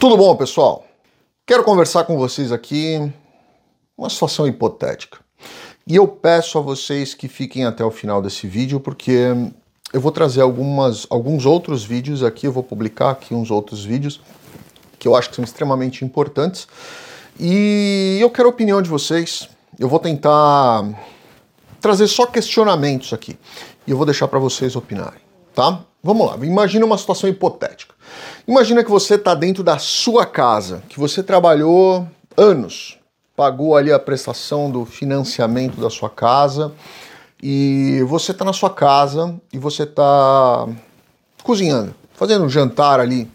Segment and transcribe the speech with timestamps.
[0.00, 0.86] Tudo bom, pessoal?
[1.46, 3.12] Quero conversar com vocês aqui
[3.98, 5.18] uma situação hipotética.
[5.86, 9.34] E eu peço a vocês que fiquem até o final desse vídeo, porque
[9.92, 14.22] eu vou trazer algumas, alguns outros vídeos aqui, eu vou publicar aqui uns outros vídeos
[14.98, 16.66] que eu acho que são extremamente importantes.
[17.38, 19.50] E eu quero a opinião de vocês.
[19.78, 20.82] Eu vou tentar
[21.78, 23.38] trazer só questionamentos aqui.
[23.86, 25.20] E eu vou deixar para vocês opinarem,
[25.54, 25.84] tá?
[26.02, 27.94] Vamos lá, imagina uma situação hipotética.
[28.48, 32.98] Imagina que você está dentro da sua casa, que você trabalhou anos,
[33.36, 36.72] pagou ali a prestação do financiamento da sua casa
[37.42, 40.68] e você está na sua casa e você está
[41.42, 43.30] cozinhando, fazendo um jantar ali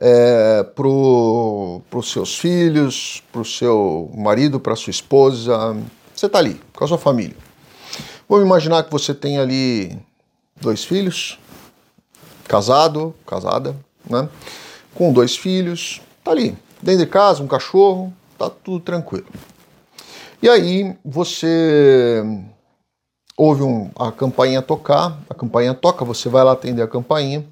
[0.00, 5.76] é, para os seus filhos, para o seu marido, para sua esposa.
[6.14, 7.36] Você está ali com a sua família.
[8.28, 9.98] Vamos imaginar que você tem ali
[10.60, 11.38] dois filhos,
[12.48, 13.76] casado, casada,
[14.08, 14.28] né?
[14.94, 19.26] Com dois filhos, tá ali, dentro de casa, um cachorro, tá tudo tranquilo.
[20.42, 22.24] E aí você
[23.36, 27.46] ouve um, a campainha tocar, a campainha toca, você vai lá atender a campainha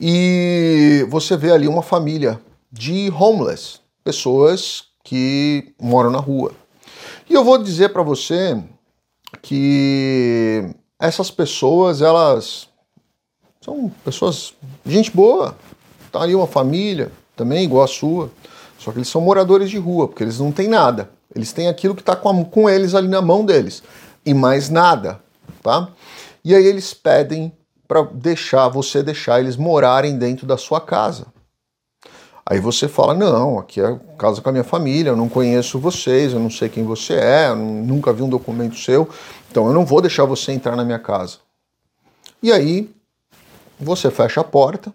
[0.00, 6.52] e você vê ali uma família de homeless, pessoas que moram na rua.
[7.28, 8.62] E eu vou dizer para você
[9.42, 12.68] que essas pessoas, elas
[13.68, 14.54] são pessoas,
[14.86, 15.54] gente boa,
[16.10, 18.30] tá ali uma família também igual a sua,
[18.78, 21.10] só que eles são moradores de rua, porque eles não têm nada.
[21.34, 23.82] Eles têm aquilo que está com, com eles ali na mão deles
[24.24, 25.20] e mais nada,
[25.62, 25.88] tá?
[26.42, 27.52] E aí eles pedem
[27.86, 31.26] para deixar você deixar eles morarem dentro da sua casa.
[32.46, 36.32] Aí você fala: não, aqui é casa com a minha família, eu não conheço vocês,
[36.32, 39.06] eu não sei quem você é, nunca vi um documento seu,
[39.50, 41.36] então eu não vou deixar você entrar na minha casa.
[42.42, 42.90] E aí
[43.78, 44.92] você fecha a porta,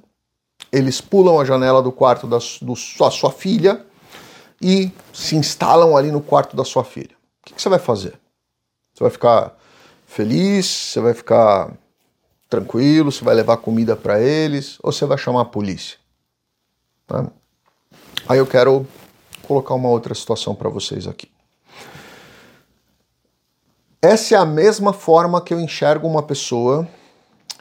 [0.72, 3.86] eles pulam a janela do quarto da do, sua, sua filha
[4.62, 7.16] e se instalam ali no quarto da sua filha.
[7.42, 8.20] O que, que você vai fazer?
[8.94, 9.58] Você vai ficar
[10.06, 10.66] feliz?
[10.66, 11.74] Você vai ficar
[12.50, 13.12] tranquilo?
[13.12, 14.78] Você vai levar comida para eles?
[14.82, 15.98] Ou você vai chamar a polícia?
[17.06, 17.30] Tá?
[18.28, 18.88] Aí eu quero
[19.44, 21.30] colocar uma outra situação para vocês aqui.
[24.02, 26.88] Essa é a mesma forma que eu enxergo uma pessoa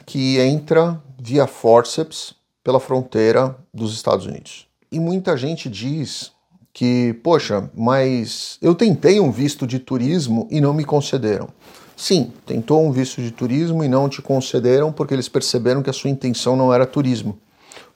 [0.05, 4.67] que entra via forceps pela fronteira dos Estados Unidos.
[4.91, 6.33] E muita gente diz
[6.73, 11.47] que, poxa, mas eu tentei um visto de turismo e não me concederam.
[11.95, 15.93] Sim, tentou um visto de turismo e não te concederam porque eles perceberam que a
[15.93, 17.39] sua intenção não era turismo.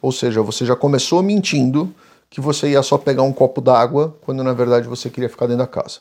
[0.02, 1.94] Ou seja, você já começou mentindo
[2.30, 5.66] que você ia só pegar um copo d'água quando na verdade você queria ficar dentro
[5.66, 6.00] da casa.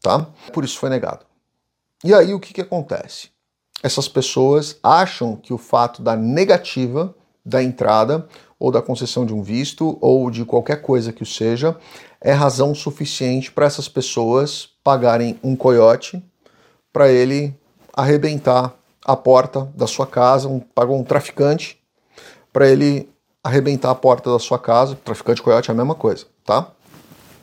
[0.00, 0.26] Tá?
[0.54, 1.26] Por isso foi negado.
[2.02, 3.28] E aí o que, que acontece?
[3.82, 7.14] Essas pessoas acham que o fato da negativa
[7.44, 11.76] da entrada ou da concessão de um visto ou de qualquer coisa que o seja
[12.20, 16.22] é razão suficiente para essas pessoas pagarem um coiote
[16.92, 17.56] para ele
[17.94, 18.74] arrebentar
[19.04, 21.78] a porta da sua casa, um, pagou um traficante
[22.52, 23.08] para ele
[23.42, 24.98] arrebentar a porta da sua casa.
[25.02, 26.70] Traficante coiote é a mesma coisa, tá?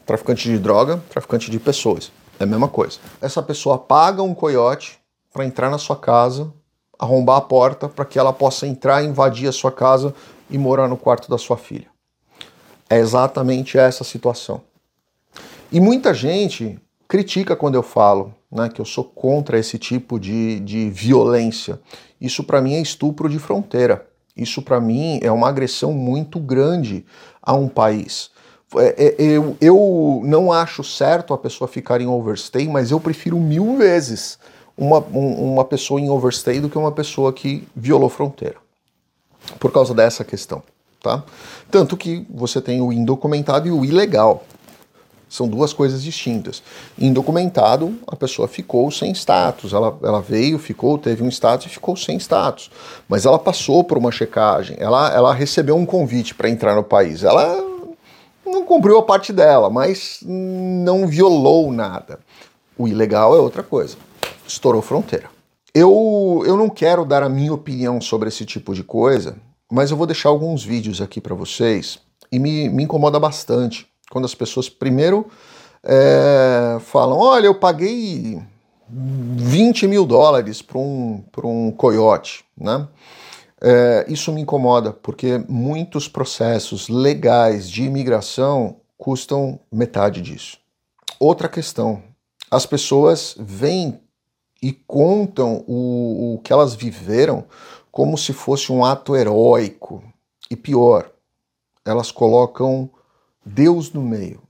[0.06, 3.00] Traficante de droga, traficante de pessoas, é a mesma coisa.
[3.20, 5.00] Essa pessoa paga um coiote
[5.38, 6.52] para entrar na sua casa,
[6.98, 10.12] arrombar a porta para que ela possa entrar, invadir a sua casa
[10.50, 11.86] e morar no quarto da sua filha.
[12.90, 14.62] É exatamente essa situação.
[15.72, 20.60] E muita gente critica quando eu falo né, que eu sou contra esse tipo de,
[20.62, 21.80] de violência.
[22.20, 24.08] Isso para mim é estupro de fronteira.
[24.36, 27.06] Isso para mim é uma agressão muito grande
[27.44, 28.32] a um país.
[28.76, 33.38] É, é, eu, eu não acho certo a pessoa ficar em overstay, mas eu prefiro
[33.38, 34.40] mil vezes
[34.78, 38.58] uma, uma pessoa em overstay do que uma pessoa que violou fronteira.
[39.60, 40.62] Por causa dessa questão.
[41.02, 41.24] Tá?
[41.72, 44.44] Tanto que você tem o indocumentado e o ilegal.
[45.30, 46.64] São duas coisas distintas.
[46.98, 49.74] Indocumentado, a pessoa ficou sem status.
[49.74, 52.72] Ela, ela veio, ficou, teve um status e ficou sem status.
[53.10, 54.78] Mas ela passou por uma checagem.
[54.80, 57.24] Ela, ela recebeu um convite para entrar no país.
[57.24, 57.62] Ela
[58.46, 62.20] não cumpriu a parte dela, mas não violou nada.
[62.78, 63.98] O ilegal é outra coisa
[64.48, 65.30] estourou fronteira.
[65.74, 69.38] Eu, eu não quero dar a minha opinião sobre esse tipo de coisa,
[69.72, 72.00] mas eu vou deixar alguns vídeos aqui para vocês
[72.32, 75.28] e me, me incomoda bastante quando as pessoas primeiro
[75.84, 78.42] é, falam: olha, eu paguei
[78.90, 82.88] 20 mil dólares para um, um coiote, né?
[83.60, 90.58] É, isso me incomoda porque muitos processos legais de imigração custam metade disso.
[91.20, 92.02] Outra questão:
[92.50, 94.00] as pessoas veem
[94.62, 97.46] e contam o, o que elas viveram
[97.92, 100.04] como se fosse um ato heróico.
[100.50, 101.10] E pior,
[101.86, 102.90] elas colocam
[103.46, 104.42] Deus no meio.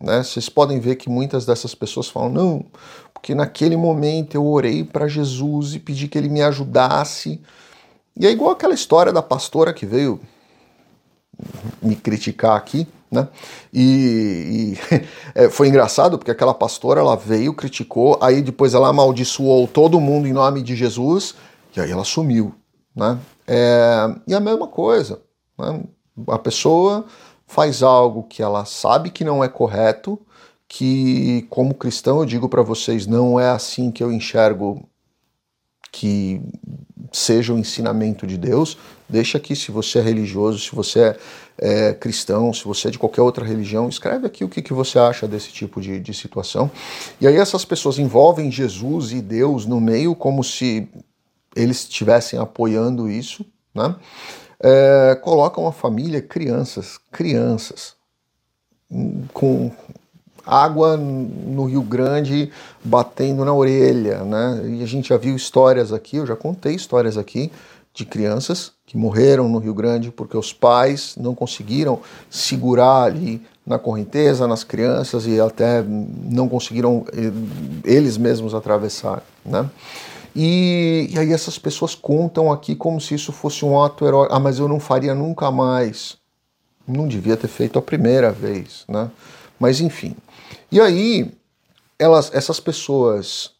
[0.00, 0.22] Né?
[0.22, 2.66] Vocês podem ver que muitas dessas pessoas falam: não,
[3.12, 7.40] porque naquele momento eu orei para Jesus e pedi que ele me ajudasse.
[8.16, 10.20] E é igual aquela história da pastora que veio
[11.82, 13.28] me criticar aqui, né?
[13.72, 15.04] E, e
[15.34, 20.26] é, foi engraçado porque aquela pastora ela veio, criticou, aí depois ela amaldiçoou todo mundo
[20.26, 21.34] em nome de Jesus
[21.76, 22.54] e aí ela sumiu,
[22.94, 23.18] né?
[23.46, 25.20] É, e a mesma coisa,
[25.58, 25.82] né?
[26.28, 27.04] a pessoa
[27.46, 30.18] faz algo que ela sabe que não é correto,
[30.68, 34.88] que como cristão eu digo para vocês não é assim que eu enxergo
[35.92, 36.42] que
[37.16, 38.76] seja o ensinamento de Deus.
[39.08, 41.18] Deixa aqui se você é religioso, se você é,
[41.58, 44.98] é cristão, se você é de qualquer outra religião, escreve aqui o que, que você
[44.98, 46.70] acha desse tipo de, de situação.
[47.20, 50.88] E aí essas pessoas envolvem Jesus e Deus no meio como se
[51.54, 53.94] eles estivessem apoiando isso, né?
[54.58, 57.94] É, colocam a família, crianças, crianças,
[59.32, 59.70] com
[60.46, 62.50] água no Rio Grande
[62.84, 64.62] batendo na orelha, né?
[64.78, 67.50] E a gente já viu histórias aqui, eu já contei histórias aqui
[67.92, 72.00] de crianças que morreram no Rio Grande porque os pais não conseguiram
[72.30, 77.32] segurar ali na correnteza, nas crianças e até não conseguiram eh,
[77.84, 79.68] eles mesmos atravessar, né?
[80.38, 84.34] E, e aí essas pessoas contam aqui como se isso fosse um ato heróico.
[84.34, 86.18] Ah, mas eu não faria nunca mais.
[86.86, 89.10] Não devia ter feito a primeira vez, né?
[89.58, 90.14] Mas enfim.
[90.70, 91.32] E aí,
[91.98, 93.52] elas, essas pessoas,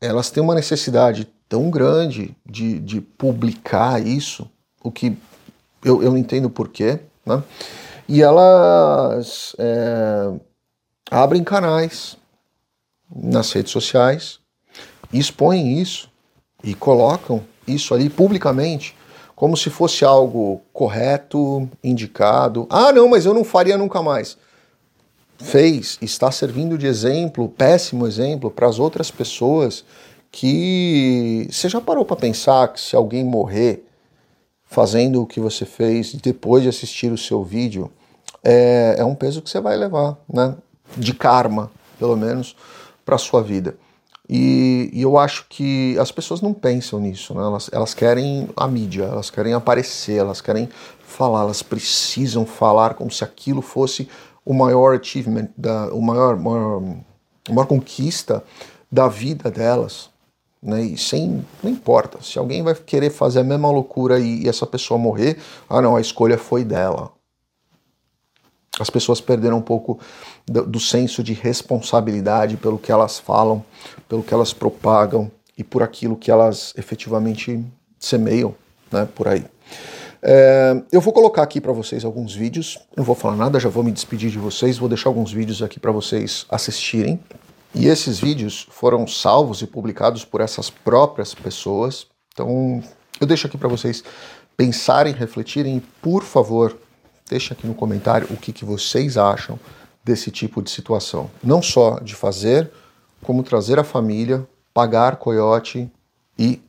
[0.00, 4.48] elas têm uma necessidade tão grande de, de publicar isso,
[4.82, 5.16] o que
[5.84, 7.42] eu, eu entendo porquê, né?
[8.08, 10.32] E elas é,
[11.10, 12.16] abrem canais
[13.14, 14.38] nas redes sociais,
[15.12, 16.10] expõem isso
[16.64, 18.96] e colocam isso ali publicamente
[19.42, 22.64] como se fosse algo correto, indicado.
[22.70, 24.38] Ah, não, mas eu não faria nunca mais.
[25.42, 29.84] Fez, está servindo de exemplo, péssimo exemplo para as outras pessoas
[30.30, 33.84] que você já parou para pensar que se alguém morrer
[34.64, 37.90] fazendo o que você fez depois de assistir o seu vídeo,
[38.42, 40.56] é, é um peso que você vai levar, né?
[40.96, 42.56] De karma, pelo menos,
[43.04, 43.76] para sua vida.
[44.28, 47.42] E, e, eu acho que as pessoas não pensam nisso, né?
[47.42, 50.68] elas, elas querem a mídia, elas querem aparecer, elas querem
[51.04, 54.08] falar, elas precisam falar como se aquilo fosse
[54.44, 56.82] o maior achievement, da, o maior, maior,
[57.48, 58.42] maior conquista
[58.90, 60.10] da vida delas.
[60.62, 60.82] Né?
[60.82, 64.66] E sem, não importa, se alguém vai querer fazer a mesma loucura e, e essa
[64.66, 67.10] pessoa morrer, ah não, a escolha foi dela.
[68.78, 69.98] As pessoas perderam um pouco
[70.46, 73.64] do, do senso de responsabilidade pelo que elas falam,
[74.08, 77.62] pelo que elas propagam e por aquilo que elas efetivamente
[77.98, 78.54] semeiam
[78.90, 79.44] né, por aí.
[80.24, 83.82] É, eu vou colocar aqui para vocês alguns vídeos, não vou falar nada, já vou
[83.82, 87.18] me despedir de vocês, vou deixar alguns vídeos aqui para vocês assistirem.
[87.74, 92.06] E esses vídeos foram salvos e publicados por essas próprias pessoas.
[92.32, 92.82] Então,
[93.20, 94.04] eu deixo aqui para vocês
[94.56, 96.76] pensarem, refletirem por favor,
[97.28, 99.58] deixem aqui no comentário o que, que vocês acham
[100.04, 101.30] desse tipo de situação.
[101.42, 102.70] Não só de fazer,
[103.22, 105.90] como trazer a família, pagar coiote
[106.38, 106.60] e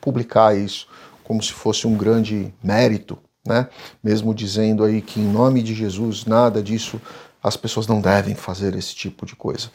[0.00, 0.88] publicar isso
[1.24, 3.68] como se fosse um grande mérito, né?
[4.02, 7.00] Mesmo dizendo aí que em nome de Jesus nada disso,
[7.42, 9.70] as pessoas não devem fazer esse tipo de coisa.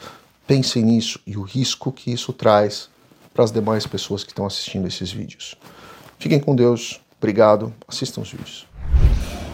[0.47, 2.89] Pensem nisso e o risco que isso traz
[3.33, 5.55] para as demais pessoas que estão assistindo esses vídeos.
[6.17, 8.69] Fiquem com Deus, obrigado, assistam os vídeos.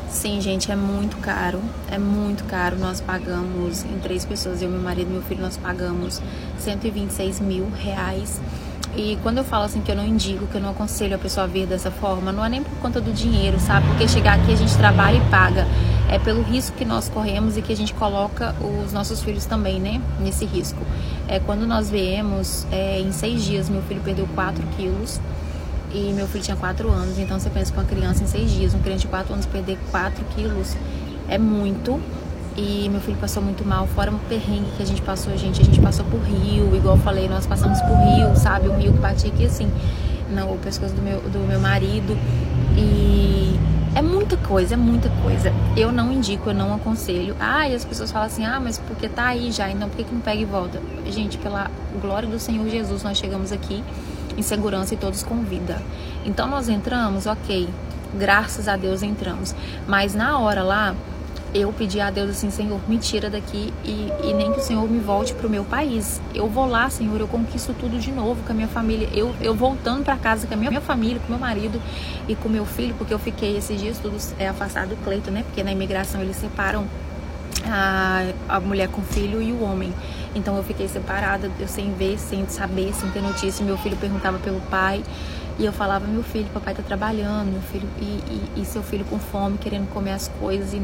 [0.10, 1.62] Sim, gente, é muito caro.
[1.92, 2.80] É muito caro.
[2.80, 6.22] Nós pagamos, em três pessoas, eu, meu marido e meu filho, nós pagamos
[6.58, 8.40] 126 mil reais.
[8.96, 11.44] E quando eu falo assim que eu não indico, que eu não aconselho a pessoa
[11.44, 13.86] a vir dessa forma, não é nem por conta do dinheiro, sabe?
[13.88, 15.68] Porque chegar aqui a gente trabalha e paga.
[16.10, 19.82] É pelo risco que nós corremos e que a gente coloca os nossos filhos também,
[19.82, 20.02] né?
[20.20, 20.80] Nesse risco.
[21.28, 25.20] É, quando nós viemos, é, em seis dias, meu filho perdeu 4 quilos
[25.94, 28.74] e meu filho tinha 4 anos, então você pensa que uma criança em 6 dias,
[28.74, 30.76] um criança de 4 anos perder 4 quilos
[31.28, 32.00] é muito.
[32.58, 35.62] E meu filho passou muito mal, fora um perrengue que a gente passou, gente.
[35.62, 38.70] A gente passou por rio, igual eu falei, nós passamos por rio, sabe?
[38.70, 39.70] Um rio que batia aqui assim,
[40.30, 42.18] no pescoço do meu, do meu marido.
[42.78, 43.60] E
[43.94, 45.54] é muita coisa, é muita coisa.
[45.76, 47.36] Eu não indico, eu não aconselho.
[47.40, 50.06] Ah, e as pessoas falam assim, ah, mas porque tá aí já, então por que,
[50.06, 50.82] que não pega e volta?
[51.10, 51.70] Gente, pela
[52.02, 53.84] glória do Senhor Jesus, nós chegamos aqui
[54.38, 55.82] em segurança e todos com vida.
[56.26, 57.70] Então nós entramos, ok,
[58.18, 59.56] graças a Deus entramos.
[59.88, 60.96] Mas na hora lá,
[61.56, 64.90] eu pedi a Deus assim, Senhor, me tira daqui e, e nem que o Senhor
[64.92, 66.22] me volte para o meu país.
[66.34, 69.08] Eu vou lá, Senhor, eu conquisto tudo de novo com a minha família.
[69.14, 71.82] Eu, eu voltando para casa com a minha, minha família, com meu marido
[72.28, 75.44] e com meu filho, porque eu fiquei esses dias todos é, afastado do Cleito, né?
[75.44, 76.86] Porque na imigração eles separam
[77.66, 79.94] a, a mulher com filho e o homem.
[80.36, 83.66] Então eu fiquei separada, eu sem ver, sem saber, sem ter notícia.
[83.66, 85.02] Meu filho perguntava pelo pai.
[85.58, 88.04] E eu falava, meu filho, papai tá trabalhando, meu filho, e,
[88.58, 90.74] e, e seu filho com fome, querendo comer as coisas.
[90.74, 90.82] E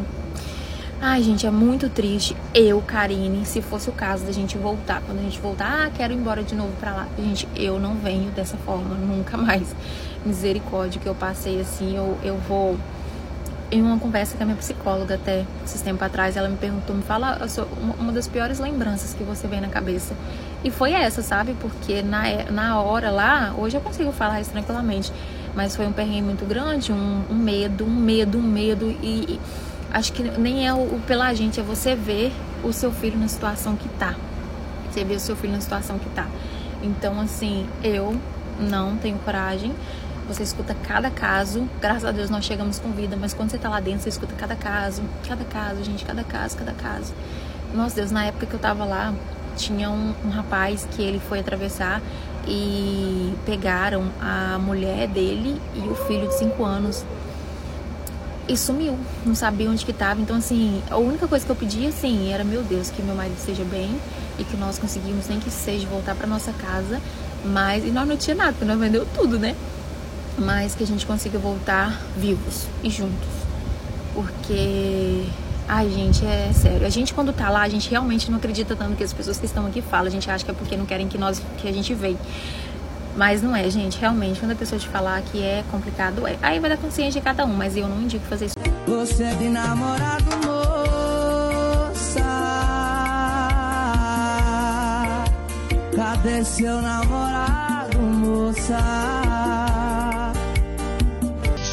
[1.04, 2.38] Ai, gente, é muito triste.
[2.54, 6.14] Eu, Karine, se fosse o caso da gente voltar, quando a gente voltar, ah, quero
[6.14, 7.08] ir embora de novo pra lá.
[7.18, 9.76] Gente, eu não venho dessa forma, nunca mais.
[10.24, 12.78] Misericórdia que eu passei assim, eu, eu vou.
[13.72, 17.02] Em uma conversa com a minha psicóloga até esses tempos atrás, ela me perguntou, me
[17.02, 17.40] fala
[17.98, 20.14] uma das piores lembranças que você vem na cabeça.
[20.64, 21.56] E foi essa, sabe?
[21.60, 25.12] Porque na, na hora lá, hoje eu consigo falar isso tranquilamente,
[25.56, 29.40] mas foi um perrengue muito grande, um, um medo, um medo, um medo e, e
[29.94, 32.32] acho que nem é o, o, pela gente, é você ver
[32.64, 34.16] o seu filho na situação que tá.
[34.90, 36.28] Você ver o seu filho na situação que tá.
[36.84, 38.16] Então, assim, eu
[38.60, 39.74] não tenho coragem.
[40.28, 41.68] Você escuta cada caso.
[41.82, 44.34] Graças a Deus nós chegamos com vida, mas quando você tá lá dentro, você escuta
[44.38, 47.14] cada caso, cada caso, gente, cada caso, cada caso.
[47.74, 49.14] Nossa Deus, na época que eu tava lá,
[49.56, 52.02] tinha um, um rapaz que ele foi atravessar
[52.48, 57.06] e pegaram a mulher dele e o filho de 5 anos
[58.52, 60.22] e sumiu, não sabia onde que estava.
[60.22, 63.38] Então, assim, a única coisa que eu pedia, assim, era, meu Deus, que meu marido
[63.38, 63.96] esteja bem
[64.38, 67.02] e que nós conseguimos, nem que seja, voltar para nossa casa.
[67.46, 69.56] Mas, e nós não tinha nada, porque nós vendeu tudo, né?
[70.38, 73.30] Mas que a gente consiga voltar vivos e juntos.
[74.14, 75.26] Porque,
[75.68, 76.86] ai, gente, é sério.
[76.86, 79.46] A gente, quando tá lá, a gente realmente não acredita tanto que as pessoas que
[79.46, 80.08] estão aqui falam.
[80.08, 82.18] A gente acha que é porque não querem que nós, que a gente veja.
[83.16, 84.00] Mas não é, gente.
[84.00, 86.38] Realmente, quando a pessoa te falar que é complicado, é.
[86.42, 88.56] Aí vai dar consciência de cada um, mas eu não indico fazer isso.
[88.88, 92.22] Você é de namorado, moça.
[95.96, 98.78] Cadê seu namorado, moça?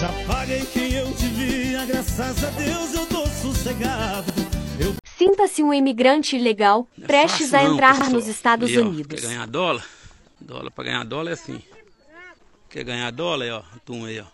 [0.01, 4.33] Já paguei quem eu devia, graças a Deus eu tô sossegado.
[4.79, 4.95] Eu...
[5.17, 9.21] Sinta-se um imigrante ilegal é prestes a entrar nos Estados e, ó, Unidos.
[9.21, 9.85] Quer ganhar dólar?
[10.49, 11.63] Dólar para ganhar dólar é assim.
[12.71, 14.25] Quer ganhar dólar, ó, a turma aí, ó.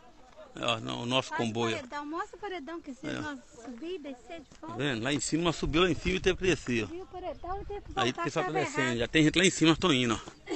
[0.60, 1.74] ó no, o nosso comboio.
[1.74, 4.46] Paredão, mostra o paredão que se nós subir descer de.
[4.60, 5.02] Tá vendo?
[5.02, 6.88] Lá em cima nós subiu lá em cima e teve que descer, ó.
[7.96, 8.98] Aí o pessoal tá descendo.
[8.98, 10.54] Já tem gente lá em cima, nós tô indo, ó.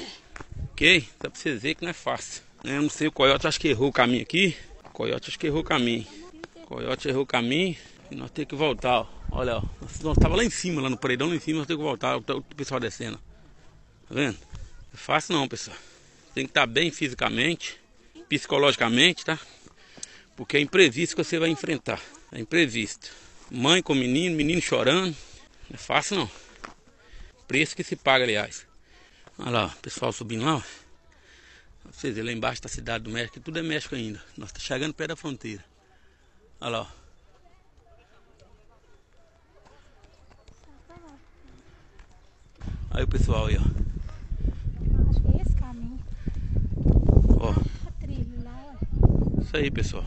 [0.71, 1.00] Ok?
[1.00, 2.41] Só pra vocês verem que não é fácil.
[2.62, 4.57] Eu não sei, o coiote acho que errou o caminho aqui.
[4.85, 6.07] O coiote acho que errou o caminho.
[6.55, 7.77] O coiote errou o caminho
[8.12, 9.07] e nós temos que voltar, ó.
[9.33, 9.62] Olha, ó.
[10.05, 12.17] Nós tava lá em cima, lá no paredão lá em cima, nós temos que voltar.
[12.17, 13.19] O pessoal descendo.
[14.09, 14.38] Tá vendo?
[14.99, 15.76] Fácil não, pessoal.
[16.35, 17.81] Tem que estar bem fisicamente,
[18.28, 19.38] psicologicamente, tá?
[20.37, 22.00] Porque é imprevisto que você vai enfrentar.
[22.31, 23.11] É imprevisto.
[23.50, 25.17] Mãe com menino, menino chorando.
[25.71, 26.31] Não é fácil não.
[27.47, 28.67] Preço que se paga, aliás.
[29.38, 30.62] Olha lá, pessoal subindo lá.
[31.90, 34.23] Vocês lá embaixo da cidade do México, tudo é México ainda.
[34.37, 35.64] Nós estamos chegando perto da fronteira.
[36.61, 36.87] Olha lá, ó.
[42.90, 43.88] Aí o pessoal aí, ó.
[49.49, 50.05] Isso aí, pessoal.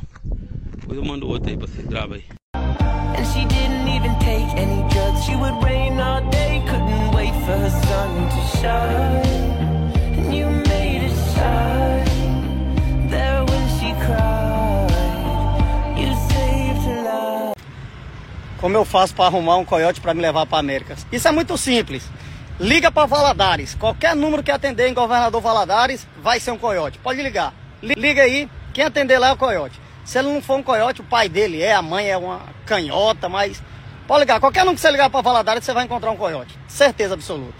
[0.81, 2.23] Depois eu mando outro aí pra vocês gravar aí.
[2.53, 5.25] And she didn't even take any drugs.
[5.25, 9.25] She would rain all day, couldn't wait for her sun to shine.
[10.15, 12.05] And you made it shine
[13.09, 14.91] there when she cried.
[15.97, 17.55] You saved her life.
[18.59, 20.95] Como eu faço para arrumar um coiote para me levar para América?
[21.11, 22.07] Isso é muito simples.
[22.59, 23.73] Liga para Valadares.
[23.73, 26.99] Qualquer número que atender em Governador Valadares vai ser um coiote.
[26.99, 27.55] Pode ligar.
[27.81, 29.79] Liga aí quem atender lá é o coiote.
[30.03, 33.29] Se ele não for um coiote, o pai dele é, a mãe é uma canhota,
[33.29, 33.61] mas
[34.07, 34.39] pode ligar.
[34.39, 36.57] Qualquer um que você ligar para Valadares, você vai encontrar um coiote.
[36.67, 37.55] Certeza absoluta.